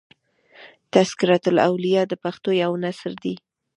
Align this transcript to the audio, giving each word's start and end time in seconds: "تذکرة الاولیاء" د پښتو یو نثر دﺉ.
"تذکرة 0.93 1.41
الاولیاء" 1.51 2.05
د 2.11 2.13
پښتو 2.23 2.49
یو 2.63 2.71
نثر 2.83 3.11
دﺉ. 3.23 3.37